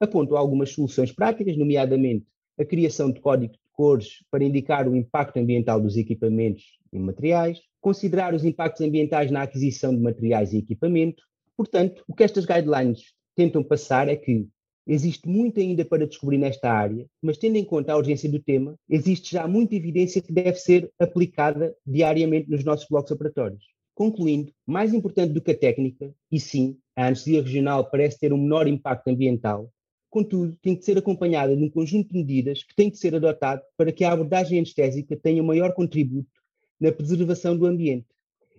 Aponto 0.00 0.36
algumas 0.36 0.70
soluções 0.70 1.12
práticas, 1.12 1.56
nomeadamente 1.56 2.26
a 2.58 2.64
criação 2.64 3.10
de 3.10 3.20
código 3.20 3.52
de 3.52 3.58
cores 3.72 4.24
para 4.30 4.44
indicar 4.44 4.88
o 4.88 4.96
impacto 4.96 5.38
ambiental 5.38 5.80
dos 5.80 5.96
equipamentos 5.96 6.78
e 6.92 6.98
materiais, 6.98 7.60
considerar 7.80 8.34
os 8.34 8.44
impactos 8.44 8.80
ambientais 8.86 9.30
na 9.30 9.42
aquisição 9.42 9.94
de 9.94 10.00
materiais 10.00 10.52
e 10.52 10.58
equipamento, 10.58 11.22
Portanto, 11.56 12.02
o 12.08 12.14
que 12.14 12.24
estas 12.24 12.44
guidelines 12.44 13.14
tentam 13.36 13.62
passar 13.62 14.08
é 14.08 14.16
que 14.16 14.48
existe 14.86 15.28
muito 15.28 15.60
ainda 15.60 15.84
para 15.84 16.06
descobrir 16.06 16.38
nesta 16.38 16.72
área, 16.72 17.06
mas 17.22 17.38
tendo 17.38 17.56
em 17.56 17.64
conta 17.64 17.92
a 17.92 17.96
urgência 17.96 18.30
do 18.30 18.40
tema, 18.40 18.74
existe 18.88 19.32
já 19.32 19.46
muita 19.46 19.74
evidência 19.74 20.22
que 20.22 20.32
deve 20.32 20.56
ser 20.56 20.90
aplicada 20.98 21.74
diariamente 21.86 22.50
nos 22.50 22.64
nossos 22.64 22.88
blocos 22.88 23.10
operatórios. 23.10 23.64
Concluindo, 23.94 24.52
mais 24.66 24.92
importante 24.94 25.32
do 25.32 25.40
que 25.40 25.50
a 25.50 25.58
técnica, 25.58 26.14
e 26.30 26.40
sim, 26.40 26.78
a 26.96 27.06
anestesia 27.06 27.42
regional 27.42 27.88
parece 27.90 28.18
ter 28.18 28.32
um 28.32 28.38
menor 28.38 28.66
impacto 28.66 29.08
ambiental, 29.08 29.70
contudo, 30.10 30.56
tem 30.60 30.76
que 30.76 30.84
ser 30.84 30.98
acompanhada 30.98 31.56
de 31.56 31.62
um 31.62 31.70
conjunto 31.70 32.12
de 32.12 32.18
medidas 32.18 32.62
que 32.62 32.74
tem 32.74 32.90
que 32.90 32.98
ser 32.98 33.14
adotado 33.14 33.62
para 33.76 33.92
que 33.92 34.04
a 34.04 34.12
abordagem 34.12 34.58
anestésica 34.58 35.16
tenha 35.16 35.42
maior 35.42 35.72
contributo 35.72 36.30
na 36.78 36.92
preservação 36.92 37.56
do 37.56 37.64
ambiente 37.64 38.06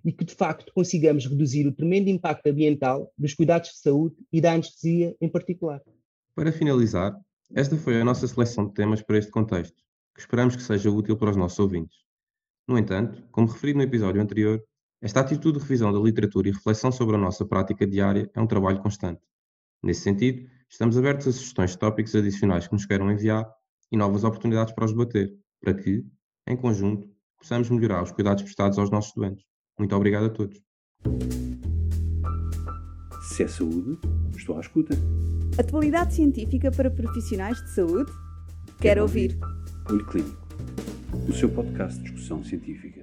e 0.03 0.11
que 0.11 0.25
de 0.25 0.33
facto 0.33 0.73
consigamos 0.73 1.25
reduzir 1.25 1.67
o 1.67 1.71
tremendo 1.71 2.09
impacto 2.09 2.47
ambiental 2.47 3.11
dos 3.17 3.33
cuidados 3.33 3.69
de 3.69 3.77
saúde 3.77 4.15
e 4.31 4.41
da 4.41 4.53
anestesia 4.53 5.15
em 5.21 5.29
particular. 5.29 5.81
Para 6.35 6.51
finalizar, 6.51 7.15
esta 7.53 7.77
foi 7.77 8.01
a 8.01 8.03
nossa 8.03 8.27
seleção 8.27 8.65
de 8.65 8.73
temas 8.73 9.03
para 9.03 9.19
este 9.19 9.29
contexto, 9.29 9.77
que 10.15 10.19
esperamos 10.19 10.55
que 10.55 10.63
seja 10.63 10.89
útil 10.89 11.15
para 11.15 11.29
os 11.29 11.37
nossos 11.37 11.59
ouvintes. 11.59 11.95
No 12.67 12.75
entanto, 12.75 13.21
como 13.31 13.47
referido 13.47 13.77
no 13.77 13.83
episódio 13.83 14.19
anterior, 14.19 14.59
esta 14.99 15.19
atitude 15.19 15.59
de 15.59 15.63
revisão 15.63 15.93
da 15.93 15.99
literatura 15.99 16.49
e 16.49 16.51
reflexão 16.51 16.91
sobre 16.91 17.15
a 17.15 17.19
nossa 17.19 17.45
prática 17.45 17.85
diária 17.85 18.31
é 18.33 18.41
um 18.41 18.47
trabalho 18.47 18.81
constante. 18.81 19.21
Nesse 19.83 20.01
sentido, 20.01 20.49
estamos 20.67 20.97
abertos 20.97 21.27
a 21.27 21.31
sugestões 21.31 21.71
de 21.71 21.77
tópicos 21.77 22.15
adicionais 22.15 22.65
que 22.67 22.73
nos 22.73 22.87
queiram 22.87 23.11
enviar 23.11 23.47
e 23.91 23.97
novas 23.97 24.23
oportunidades 24.23 24.73
para 24.73 24.85
os 24.85 24.91
debater, 24.91 25.31
para 25.61 25.75
que, 25.75 26.03
em 26.47 26.57
conjunto, 26.57 27.07
possamos 27.37 27.69
melhorar 27.69 28.01
os 28.01 28.11
cuidados 28.11 28.41
prestados 28.41 28.79
aos 28.79 28.89
nossos 28.89 29.13
doentes. 29.13 29.45
Muito 29.77 29.95
obrigado 29.95 30.25
a 30.25 30.29
todos. 30.31 30.59
Se 33.21 33.43
é 33.43 33.47
saúde, 33.47 33.99
estou 34.35 34.57
à 34.57 34.61
escuta. 34.61 34.95
Atualidade 35.57 36.15
científica 36.15 36.71
para 36.71 36.89
profissionais 36.89 37.61
de 37.61 37.69
saúde? 37.75 38.11
Quero 38.81 39.03
ouvir. 39.03 39.37
Olho 39.87 40.03
Clínico, 40.07 40.35
o 41.29 41.31
seu 41.31 41.47
podcast 41.47 41.99
de 41.99 42.05
discussão 42.09 42.43
científica. 42.43 43.02